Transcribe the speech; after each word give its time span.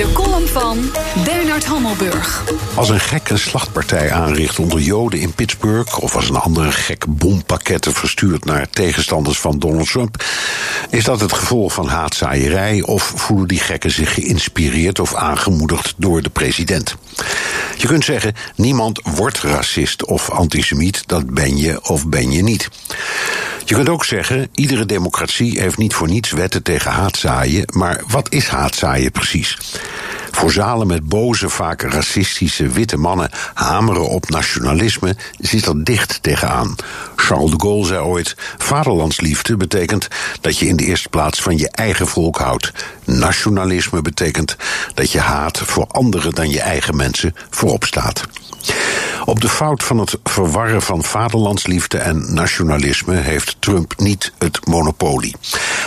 De 0.00 0.12
column 0.12 0.46
van 0.46 0.90
Bernard 1.24 1.64
Hammelburg. 1.64 2.44
Als 2.74 2.88
een 2.88 3.00
gek 3.00 3.28
een 3.28 3.38
slachtpartij 3.38 4.12
aanricht 4.12 4.58
onder 4.58 4.80
Joden 4.80 5.20
in 5.20 5.32
Pittsburgh, 5.32 5.98
of 6.02 6.16
als 6.16 6.28
een 6.28 6.36
andere 6.36 6.72
gek 6.72 7.04
bompakketten 7.08 7.92
verstuurt 7.92 8.44
naar 8.44 8.70
tegenstanders 8.70 9.38
van 9.38 9.58
Donald 9.58 9.90
Trump, 9.90 10.24
is 10.90 11.04
dat 11.04 11.20
het 11.20 11.32
gevolg 11.32 11.72
van 11.72 11.88
haatzaaierij 11.88 12.82
of 12.82 13.12
voelen 13.16 13.48
die 13.48 13.60
gekken 13.60 13.90
zich 13.90 14.14
geïnspireerd 14.14 14.98
of 15.00 15.14
aangemoedigd 15.14 15.94
door 15.96 16.22
de 16.22 16.30
president? 16.30 16.96
Je 17.76 17.86
kunt 17.86 18.04
zeggen: 18.04 18.34
niemand 18.54 19.00
wordt 19.04 19.38
racist 19.38 20.04
of 20.04 20.30
antisemiet, 20.30 21.02
dat 21.06 21.30
ben 21.30 21.56
je 21.56 21.88
of 21.88 22.06
ben 22.06 22.30
je 22.30 22.42
niet. 22.42 22.68
Je 23.64 23.74
kunt 23.74 23.88
ook 23.88 24.04
zeggen: 24.04 24.48
iedere 24.54 24.86
democratie 24.86 25.60
heeft 25.60 25.78
niet 25.78 25.94
voor 25.94 26.08
niets 26.08 26.30
wetten 26.30 26.62
tegen 26.62 26.90
haatzaaien, 26.90 27.64
maar 27.72 28.02
wat 28.06 28.32
is 28.32 28.48
haatzaaien 28.48 29.10
precies? 29.10 29.56
Voor 30.30 30.52
zalen 30.52 30.86
met 30.86 31.08
boze, 31.08 31.48
vaak 31.48 31.82
racistische 31.82 32.68
witte 32.68 32.96
mannen 32.96 33.30
hameren 33.54 34.08
op 34.08 34.28
nationalisme 34.28 35.16
zit 35.38 35.66
er 35.66 35.84
dicht 35.84 36.22
tegenaan. 36.22 36.74
Charles 37.16 37.50
de 37.50 37.60
Gaulle 37.60 37.86
zei 37.86 38.00
ooit: 38.00 38.36
Vaderlandsliefde 38.58 39.56
betekent 39.56 40.08
dat 40.40 40.58
je 40.58 40.66
in 40.66 40.76
de 40.76 40.84
eerste 40.84 41.08
plaats 41.08 41.42
van 41.42 41.56
je 41.56 41.70
eigen 41.70 42.06
volk 42.06 42.38
houdt. 42.38 42.72
Nationalisme 43.04 44.02
betekent 44.02 44.56
dat 44.94 45.12
je 45.12 45.20
haat 45.20 45.58
voor 45.58 45.86
anderen 45.86 46.34
dan 46.34 46.50
je 46.50 46.60
eigen 46.60 46.96
mensen 46.96 47.34
voorop 47.50 47.84
staat. 47.84 48.28
Op 49.24 49.40
de 49.40 49.48
fout 49.48 49.82
van 49.82 49.98
het 49.98 50.18
verwarren 50.24 50.82
van 50.82 51.04
vaderlandsliefde 51.04 51.98
en 51.98 52.34
nationalisme 52.34 53.14
heeft 53.14 53.56
Trump 53.58 53.94
niet 53.96 54.32
het 54.38 54.66
monopolie. 54.66 55.36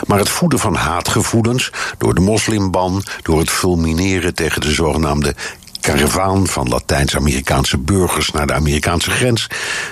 Maar 0.08 0.20
het 0.20 0.30
voeden 0.30 0.60
van 0.60 0.76
haatgevoelens 0.76 1.72
door 1.98 2.14
de 2.14 2.22
moslimban, 2.22 3.04
door 3.22 3.39
het 3.39 3.50
fulmineren 3.50 4.33
tegen 4.34 4.62
de 4.62 4.72
zogenaamde 4.72 5.36
karavaan 5.84 6.48
van 6.48 6.67
Latijns-Amerikaanse 6.67 7.78
burgers 7.78 8.31
naar 8.31 8.48
de 8.48 8.53
Amerikaanse 8.53 9.09
grens, 9.09 9.48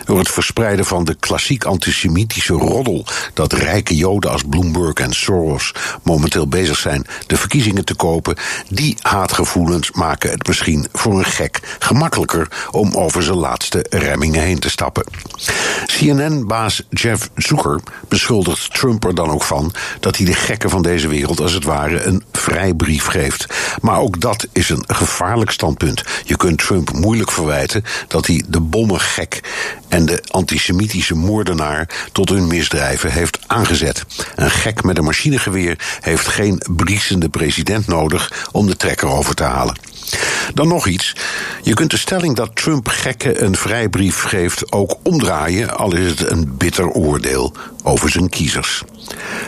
door 0.06 0.18
het 0.18 0.30
verspreiden 0.30 0.86
van 0.86 1.04
de 1.04 1.16
klassiek 1.16 1.64
antisemitische 1.64 2.54
roddel 2.54 3.06
dat 3.34 3.54
rijke 3.54 3.96
Joden 3.96 4.32
als 4.32 4.44
Bloomberg 4.50 4.94
en 4.94 5.14
Soros 5.14 5.74
momenteel 6.04 6.48
bezig 6.48 6.78
zijn 6.78 7.06
de 7.28 7.38
verkiezingen 7.38 7.86
te 7.86 7.96
kopen, 7.96 8.36
die 8.70 8.98
haatgevoelens 9.02 9.92
maken 9.92 10.32
het 10.32 10.48
misschien 10.48 10.88
voor 10.94 11.18
een 11.18 11.26
gek 11.26 11.60
gemakkelijker 11.80 12.48
om 12.72 12.96
over 12.96 13.24
zijn 13.24 13.38
laatste 13.38 13.86
remmingen 13.90 14.42
heen 14.42 14.60
te 14.60 14.70
stappen. 14.70 15.04
CNN-baas 15.86 16.84
Jeff 16.90 17.30
Zucker 17.36 17.80
beschuldigt 18.08 18.74
Trump 18.74 19.06
er 19.06 19.16
dan 19.16 19.30
ook 19.30 19.44
van 19.44 19.74
dat 20.00 20.18
hij 20.18 20.26
de 20.26 20.34
gekken 20.34 20.70
van 20.70 20.82
deze 20.82 21.08
wereld 21.08 21.40
als 21.40 21.54
het 21.54 21.64
ware 21.64 22.04
een 22.04 22.24
vrijbrief 22.32 23.06
geeft. 23.06 23.46
Maar 23.82 24.00
ook 24.00 24.22
dat 24.22 24.48
is 24.52 24.70
een 24.70 24.84
gevaarlijk 24.88 25.52
standpunt 25.52 25.80
je 26.24 26.38
kunt 26.38 26.58
Trump 26.58 26.94
moeilijk 26.94 27.32
verwijten 27.32 27.84
dat 28.08 28.28
hij 28.28 28.44
de 28.48 28.60
bommengek 28.60 29.42
en 29.88 30.06
de 30.06 30.24
antisemitische 30.28 31.16
moordenaar 31.16 31.90
tot 32.12 32.30
hun 32.30 32.48
misdrijven 32.48 33.12
heeft 33.12 33.40
aangezet. 33.48 34.06
Een 34.36 34.52
gek 34.52 34.84
met 34.84 34.98
een 34.98 35.04
machinegeweer 35.04 35.98
heeft 36.02 36.28
geen 36.28 36.62
briesende 36.76 37.30
president 37.30 37.88
nodig 37.88 38.48
om 38.52 38.68
de 38.68 38.78
trekker 38.78 39.08
over 39.08 39.36
te 39.36 39.44
halen. 39.44 39.76
Dan 40.54 40.68
nog 40.68 40.88
iets. 40.88 41.16
Je 41.62 41.74
kunt 41.74 41.92
de 41.92 41.98
stelling 41.98 42.36
dat 42.36 42.56
Trump 42.56 42.88
gekken 42.88 43.44
een 43.44 43.56
vrijbrief 43.56 44.22
geeft 44.22 44.72
ook 44.72 44.96
omdraaien, 45.04 45.78
al 45.78 45.96
is 45.96 46.10
het 46.10 46.32
een 46.32 46.58
bitter 46.58 46.90
oordeel 46.90 47.54
over 47.84 48.10
zijn 48.10 48.30
kiezers. 48.30 48.84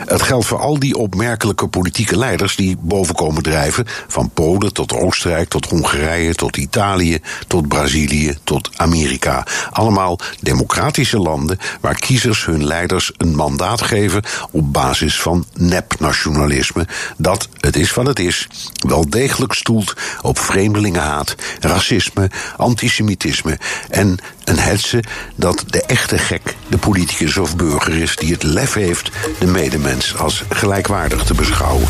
Het 0.06 0.22
geldt 0.22 0.46
voor 0.46 0.58
al 0.58 0.78
die 0.78 0.96
opmerkelijke 0.96 1.68
politieke 1.68 2.18
leiders 2.18 2.56
die 2.56 2.76
boven 2.80 3.14
komen 3.14 3.42
drijven, 3.42 3.86
van 4.08 4.30
Polen 4.30 4.72
tot 4.72 4.92
Oostenrijk 4.92 5.48
tot 5.48 5.66
Hongarije 5.66 6.34
tot 6.34 6.56
Italië 6.56 7.18
tot 7.46 7.68
Brazilië 7.68 8.36
tot 8.44 8.70
Amerika. 8.76 9.46
Allemaal 9.70 10.18
democratische 10.40 11.18
landen 11.18 11.58
waar 11.80 11.94
kiezers 11.94 12.44
hun 12.44 12.64
leiders 12.64 13.12
een 13.16 13.34
mandaat 13.34 13.82
geven 13.82 14.22
op 14.50 14.72
basis 14.72 15.20
van 15.20 15.44
nepnationalisme, 15.54 16.86
dat, 17.16 17.48
het 17.60 17.76
is 17.76 17.94
wat 17.94 18.06
het 18.06 18.18
is, 18.18 18.48
wel 18.86 19.10
degelijk 19.10 19.52
stoelt 19.52 19.94
op 20.22 20.38
vreemdelingenhaat, 20.54 21.34
racisme, 21.60 22.30
antisemitisme 22.56 23.58
en 23.90 24.16
een 24.44 24.58
hetze 24.58 25.02
dat 25.36 25.64
de 25.66 25.82
echte 25.82 26.18
gek 26.18 26.56
de 26.68 26.78
politicus 26.78 27.36
of 27.36 27.56
burger 27.56 27.94
is 27.94 28.16
die 28.16 28.32
het 28.32 28.42
lef 28.42 28.74
heeft 28.74 29.10
de 29.38 29.46
medemens 29.46 30.16
als 30.16 30.42
gelijkwaardig 30.48 31.24
te 31.24 31.34
beschouwen. 31.34 31.86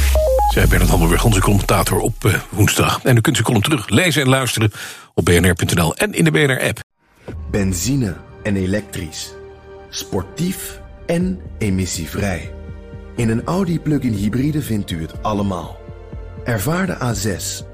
Zij 0.53 0.66
Bernard 0.66 0.91
Hammelburg, 0.91 1.24
onze 1.24 1.41
commentator 1.41 1.98
op 1.98 2.24
uh, 2.24 2.34
woensdag. 2.48 3.00
En 3.03 3.16
u 3.16 3.20
kunt 3.20 3.36
zijn 3.36 3.47
column 3.47 3.64
terug 3.64 3.88
lezen 3.88 4.22
en 4.22 4.28
luisteren 4.28 4.72
op 5.14 5.24
bnr.nl 5.24 5.97
en 5.97 6.12
in 6.12 6.24
de 6.24 6.30
BNR-app. 6.30 6.80
Benzine 7.50 8.16
en 8.42 8.56
elektrisch. 8.56 9.32
Sportief 9.91 10.80
en 11.06 11.41
emissievrij. 11.58 12.53
In 13.16 13.28
een 13.28 13.44
Audi 13.44 13.80
plug-in 13.80 14.12
hybride 14.12 14.62
vindt 14.62 14.91
u 14.91 15.00
het 15.00 15.22
allemaal. 15.22 15.76
Ervaar 16.44 16.86
de 16.86 16.97
A6, 16.97 17.73